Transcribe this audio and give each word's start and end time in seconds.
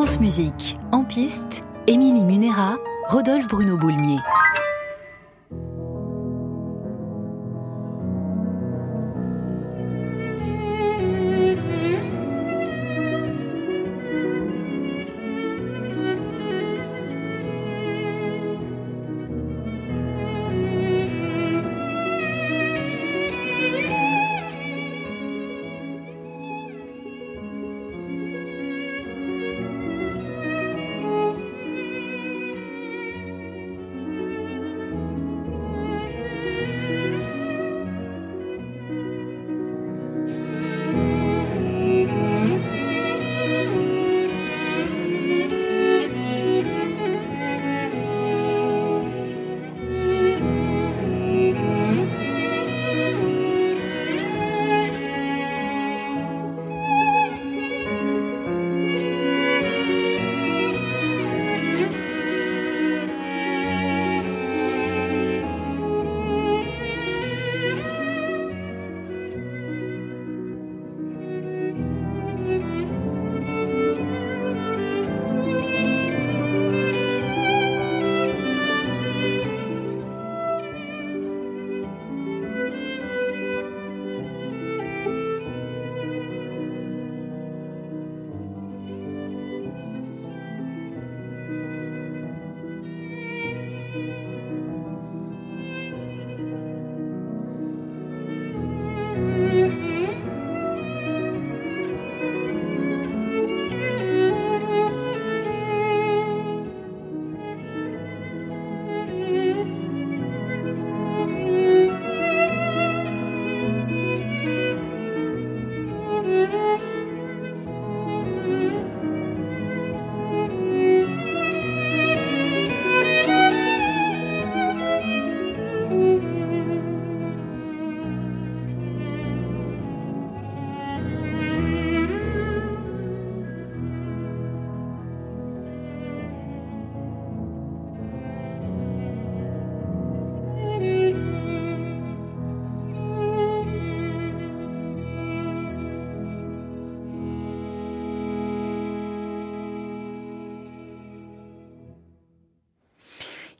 France 0.00 0.18
Musique, 0.18 0.78
en 0.92 1.04
piste, 1.04 1.62
Émilie 1.86 2.24
Munera, 2.24 2.78
Rodolphe 3.08 3.46
Bruno 3.48 3.76
Boulmier. 3.76 4.16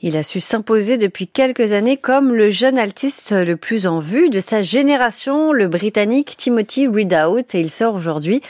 Il 0.02 0.16
a 0.16 0.22
su 0.22 0.40
s'imposer 0.40 0.96
depuis 0.96 1.26
quelques 1.26 1.72
années 1.72 1.98
comme 1.98 2.34
le 2.34 2.48
jeune 2.48 2.78
altiste 2.78 3.32
le 3.32 3.56
plus 3.58 3.86
en 3.86 3.98
vue 3.98 4.30
de 4.30 4.40
sa 4.40 4.62
génération, 4.62 5.52
le 5.52 5.68
britannique 5.68 6.38
Timothy 6.38 6.88
Ridout. 6.88 7.54
Et 7.54 7.60
il 7.60 7.68
sort 7.68 7.96
aujourd'hui 7.96 8.40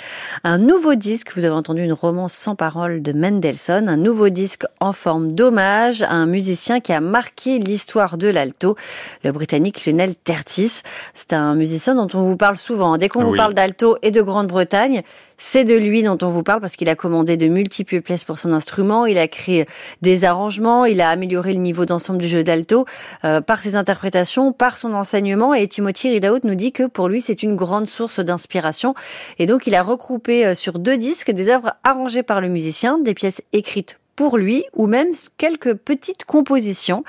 un 0.44 0.58
nouveau 0.58 0.94
disque. 0.94 1.32
Vous 1.34 1.44
avez 1.44 1.54
entendu 1.54 1.82
une 1.82 1.92
romance 1.92 2.34
sans 2.34 2.54
parole 2.54 3.02
de 3.02 3.10
Mendelssohn, 3.10 3.88
un 3.88 3.96
nouveau 3.96 4.28
disque 4.28 4.62
en 4.78 4.92
forme 4.92 5.32
d'hommage 5.32 6.02
à 6.02 6.12
un 6.12 6.26
musicien 6.26 6.78
qui 6.78 6.92
a 6.92 7.00
marqué 7.00 7.58
l'histoire 7.58 8.16
de 8.16 8.28
l'alto, 8.28 8.76
le 9.24 9.32
britannique 9.32 9.84
Lionel 9.86 10.14
Tertis. 10.14 10.82
C'est 11.14 11.32
un 11.32 11.56
musicien 11.56 11.96
dont 11.96 12.06
on 12.14 12.22
vous 12.22 12.36
parle 12.36 12.58
souvent. 12.58 12.96
Dès 12.96 13.08
qu'on 13.08 13.24
vous 13.24 13.34
parle 13.34 13.54
d'alto 13.54 13.96
et 14.02 14.12
de 14.12 14.22
Grande-Bretagne, 14.22 15.02
c'est 15.36 15.64
de 15.64 15.74
lui 15.74 16.02
dont 16.02 16.18
on 16.22 16.28
vous 16.28 16.42
parle 16.42 16.60
parce 16.60 16.76
qu'il 16.76 16.90
a 16.90 16.94
commandé 16.94 17.38
de 17.38 17.46
multiples 17.46 18.02
pièces 18.02 18.24
pour 18.24 18.38
son 18.38 18.52
instrument, 18.52 19.06
il 19.06 19.18
a 19.18 19.26
créé 19.26 19.66
des 20.02 20.24
arrangements, 20.24 20.84
il 20.84 21.00
a 21.00 21.08
amélioré 21.08 21.39
le 21.48 21.58
niveau 21.58 21.84
d'ensemble 21.86 22.20
du 22.20 22.28
jeu 22.28 22.44
d'alto 22.44 22.86
euh, 23.24 23.40
par 23.40 23.60
ses 23.60 23.74
interprétations, 23.74 24.52
par 24.52 24.78
son 24.78 24.94
enseignement. 24.94 25.54
Et 25.54 25.66
Timothy 25.68 26.10
Ridaut 26.10 26.38
nous 26.44 26.54
dit 26.54 26.72
que 26.72 26.84
pour 26.84 27.08
lui, 27.08 27.20
c'est 27.20 27.42
une 27.42 27.56
grande 27.56 27.88
source 27.88 28.20
d'inspiration. 28.20 28.94
Et 29.38 29.46
donc, 29.46 29.66
il 29.66 29.74
a 29.74 29.82
regroupé 29.82 30.46
euh, 30.46 30.54
sur 30.54 30.78
deux 30.78 30.96
disques 30.96 31.30
des 31.30 31.48
œuvres 31.48 31.74
arrangées 31.84 32.22
par 32.22 32.40
le 32.40 32.48
musicien, 32.48 32.98
des 32.98 33.14
pièces 33.14 33.42
écrites 33.52 33.98
pour 34.16 34.36
lui 34.36 34.64
ou 34.74 34.86
même 34.86 35.08
quelques 35.38 35.74
petites 35.74 36.24
compositions 36.24 37.04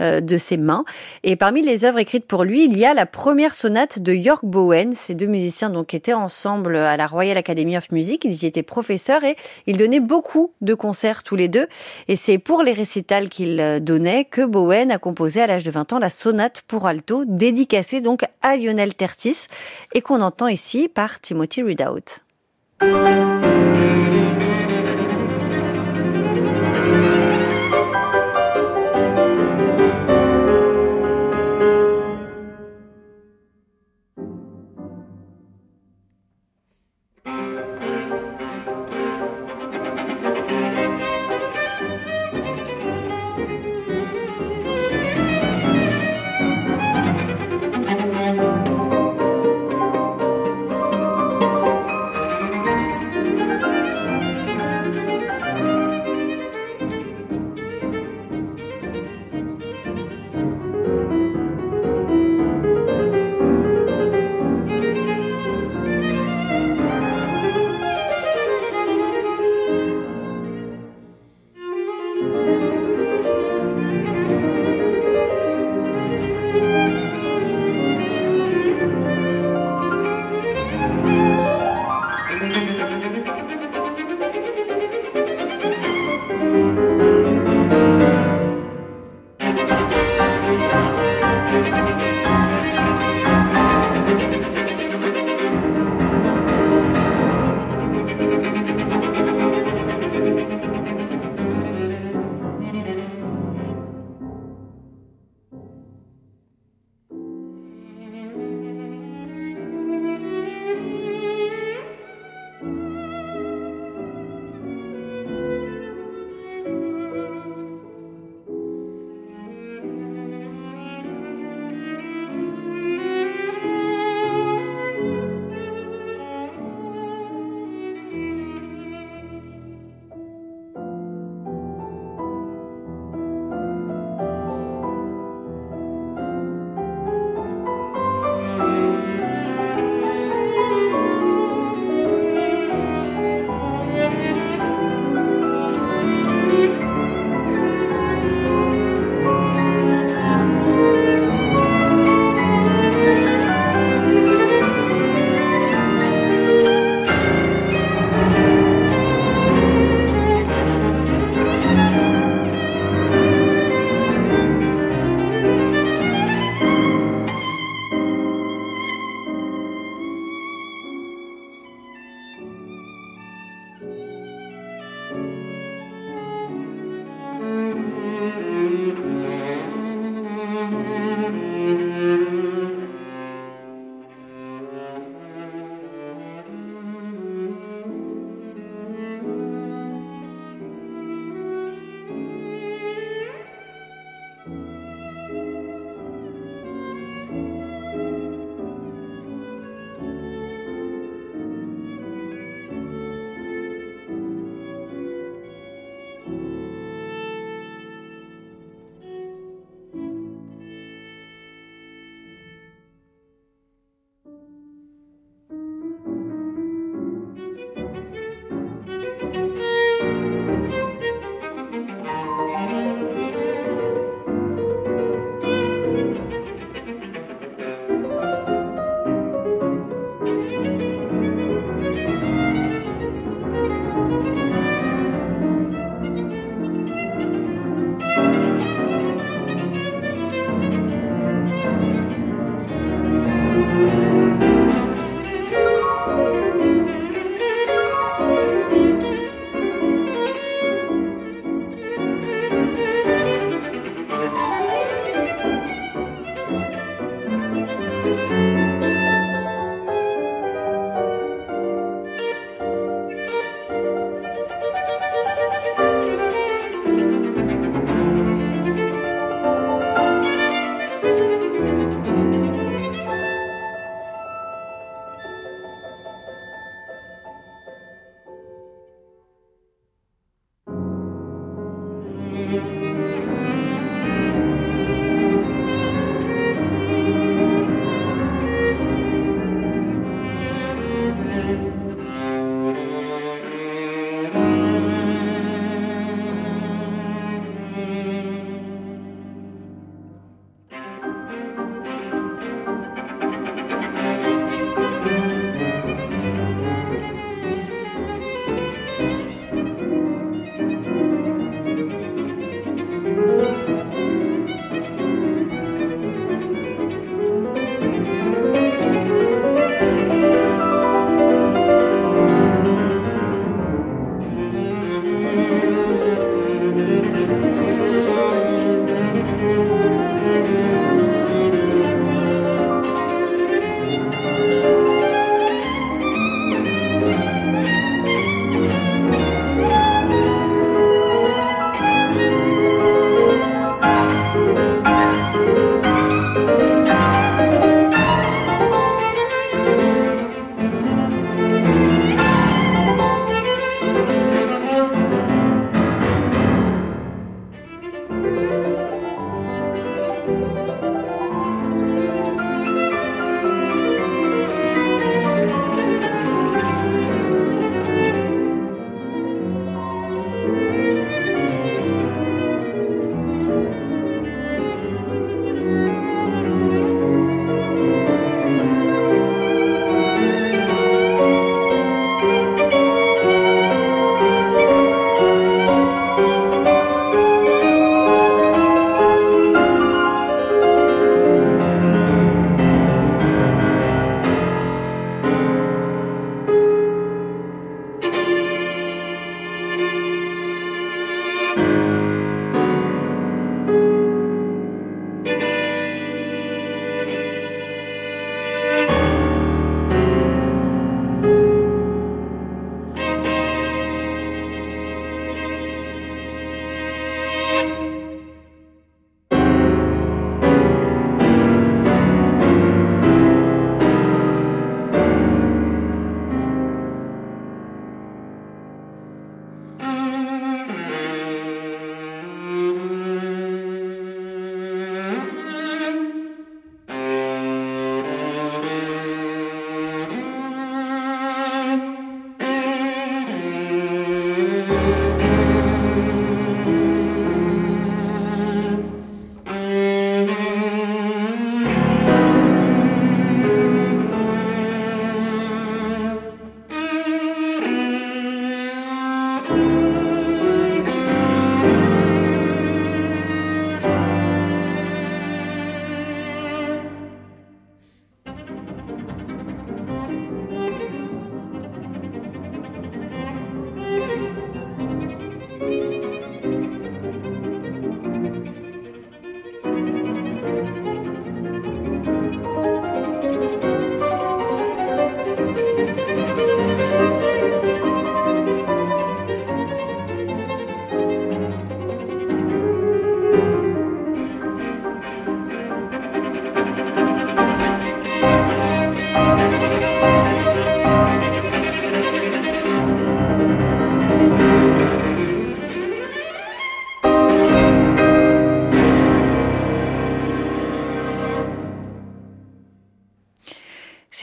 euh, 0.00 0.20
de 0.20 0.38
ses 0.38 0.56
mains. 0.56 0.84
Et 1.22 1.36
parmi 1.36 1.62
les 1.62 1.84
œuvres 1.84 1.98
écrites 1.98 2.26
pour 2.26 2.44
lui, 2.44 2.64
il 2.64 2.76
y 2.76 2.84
a 2.84 2.94
la 2.94 3.06
première 3.06 3.54
sonate 3.54 3.98
de 3.98 4.12
York 4.12 4.44
Bowen. 4.44 4.92
Ces 4.92 5.14
deux 5.14 5.26
musiciens 5.26 5.70
donc 5.70 5.94
étaient 5.94 6.12
ensemble 6.12 6.76
à 6.76 6.96
la 6.96 7.06
Royal 7.06 7.36
Academy 7.36 7.76
of 7.76 7.90
Music. 7.92 8.24
Ils 8.24 8.42
y 8.42 8.46
étaient 8.46 8.62
professeurs 8.62 9.24
et 9.24 9.36
ils 9.66 9.76
donnaient 9.76 10.00
beaucoup 10.00 10.52
de 10.60 10.74
concerts 10.74 11.22
tous 11.22 11.36
les 11.36 11.48
deux. 11.48 11.66
Et 12.08 12.16
c'est 12.16 12.38
pour 12.38 12.62
les 12.62 12.72
récitals 12.72 13.28
qu'ils 13.28 13.60
euh, 13.60 13.80
donnaient 13.80 14.24
que 14.24 14.44
Bowen 14.44 14.90
a 14.90 14.98
composé 14.98 15.42
à 15.42 15.46
l'âge 15.46 15.64
de 15.64 15.70
20 15.70 15.94
ans 15.94 15.98
la 15.98 16.10
sonate 16.10 16.62
pour 16.66 16.86
alto, 16.86 17.24
dédicacée 17.26 18.00
donc 18.00 18.24
à 18.42 18.56
Lionel 18.56 18.94
Tertis 18.94 19.46
et 19.92 20.00
qu'on 20.00 20.20
entend 20.20 20.48
ici 20.48 20.88
par 20.88 21.20
Timothy 21.20 21.62
Ridout. 21.62 22.20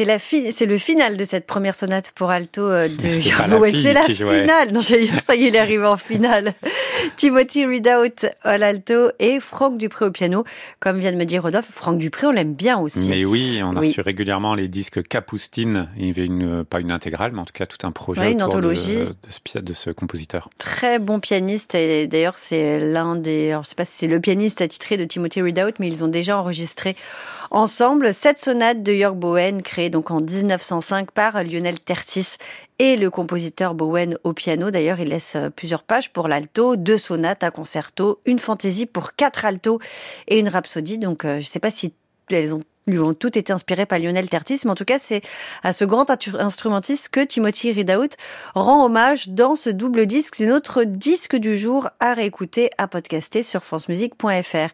C'est 0.02 0.06
la 0.06 0.52
c'est 0.52 0.66
le 0.66 0.78
final 0.78 1.18
de 1.18 1.26
cette 1.26 1.46
première 1.46 1.76
sonate 1.76 2.12
pour 2.12 2.32
alto 2.32 2.62
euh, 2.62 2.88
de 2.88 3.08
Jörg 3.08 3.72
C'est 3.72 3.94
la 3.94 4.04
finale. 4.04 4.72
Non, 4.72 4.82
j'allais 4.82 5.06
dire 5.06 5.22
ça 5.26 5.36
y 5.36 5.44
est, 5.44 5.48
il 5.50 5.56
est 5.56 5.60
arrivé 5.60 5.86
en 5.86 5.98
finale. 5.98 6.54
Timothy 7.18 7.66
Ridout 7.66 8.26
à 8.44 8.58
l'alto 8.58 9.12
et 9.20 9.40
Franck 9.40 9.78
Dupré 9.78 10.06
au 10.06 10.12
piano. 10.12 10.44
Comme 10.80 11.00
vient 11.00 11.12
de 11.12 11.18
me 11.18 11.26
dire 11.26 11.44
Rodolphe, 11.44 11.70
Franck 11.72 12.00
Dupré, 12.00 12.28
on 12.28 12.32
l'aime 12.32 12.54
bien 12.54 12.80
aussi. 12.80 13.08
Mais 13.10 13.26
oui, 13.26 13.62
on 13.64 13.76
a 13.76 13.80
reçu 13.80 14.02
régulièrement 14.02 14.56
les 14.56 14.68
disques 14.68 15.04
Capoustine. 15.08 15.90
Il 15.98 16.08
y 16.08 16.10
avait 16.10 16.26
une, 16.26 16.64
pas 16.64 16.80
une 16.80 16.92
intégrale, 16.92 17.32
mais 17.34 17.42
en 17.42 17.46
tout 17.46 17.54
cas 17.54 17.66
tout 17.66 17.86
un 17.86 17.92
projet 17.92 18.32
une 18.32 18.42
anthologie. 18.42 18.98
De, 18.98 19.60
de, 19.60 19.60
de, 19.62 19.74
ce 19.74 19.90
compositeur. 19.90 20.50
Très 20.58 21.00
bon 21.00 21.20
pianiste 21.20 21.76
et 21.76 22.08
d'ailleurs 22.08 22.38
c'est 22.38 22.80
l'un 22.80 23.16
des, 23.16 23.52
alors 23.52 23.64
je 23.64 23.70
sais 23.70 23.76
pas 23.76 23.86
si 23.86 23.98
c'est 23.98 24.08
le 24.08 24.20
pianiste 24.20 24.62
attitré 24.62 24.98
de 24.98 25.06
Timothy 25.06 25.42
Ridout, 25.42 25.74
mais 25.80 25.88
ils 25.88 26.04
ont 26.04 26.08
déjà 26.08 26.38
enregistré 26.38 26.96
ensemble 27.52 28.14
cette 28.14 28.40
sonate 28.40 28.82
de 28.82 28.94
Jörg 28.94 29.16
Bowen 29.16 29.62
créée 29.62 29.91
donc 29.92 30.10
en 30.10 30.22
1905 30.22 31.12
par 31.12 31.44
Lionel 31.44 31.80
Tertis 31.80 32.38
et 32.80 32.96
le 32.96 33.12
compositeur 33.12 33.76
Bowen 33.76 34.18
au 34.24 34.34
piano. 34.34 34.72
D'ailleurs, 34.72 35.00
il 35.00 35.10
laisse 35.10 35.36
euh, 35.36 35.50
plusieurs 35.50 35.84
pages 35.84 36.12
pour 36.12 36.28
l'alto, 36.28 36.76
deux 36.76 36.98
sonates, 36.98 37.44
un 37.44 37.52
concerto, 37.52 38.20
une 38.26 38.40
fantaisie 38.40 38.88
pour 38.88 39.14
quatre 39.14 39.46
altos 39.46 39.80
et 40.28 40.40
une 40.40 40.50
rhapsodie. 40.50 40.98
Donc, 40.98 41.26
euh, 41.26 41.36
je 41.36 41.46
ne 41.46 41.52
sais 41.52 41.60
pas 41.60 41.70
si 41.70 41.94
elles 42.32 42.54
lui 42.88 43.00
ont 43.00 43.14
toutes 43.14 43.38
été 43.38 43.54
inspirées 43.54 43.86
par 43.86 44.00
Lionel 44.00 44.30
Tertis, 44.30 44.62
mais 44.64 44.72
en 44.72 44.76
tout 44.76 44.86
cas, 44.86 45.00
c'est 45.00 45.22
à 45.64 45.74
ce 45.74 45.86
grand 45.86 46.10
instrumentiste 46.10 47.10
que 47.10 47.24
Timothy 47.24 47.72
Ridaout 47.72 48.16
rend 48.56 48.86
hommage 48.86 49.30
dans 49.30 49.56
ce 49.56 49.70
double 49.70 50.08
disque. 50.08 50.36
C'est 50.36 50.48
notre 50.48 50.84
disque 50.84 51.36
du 51.36 51.56
jour 51.56 51.90
à 52.00 52.14
réécouter, 52.14 52.70
à 52.78 52.88
podcaster 52.88 53.44
sur 53.44 53.64
francemusique.fr. 53.64 54.70